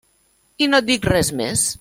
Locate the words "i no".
0.65-0.81